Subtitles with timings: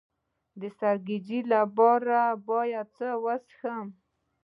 [0.59, 3.87] د سرګیچي لپاره باید څه شی وڅښم؟